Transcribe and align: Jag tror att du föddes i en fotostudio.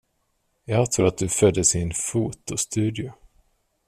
Jag 0.65 0.91
tror 0.91 1.07
att 1.07 1.17
du 1.17 1.29
föddes 1.29 1.75
i 1.75 1.81
en 1.81 1.91
fotostudio. 1.93 3.13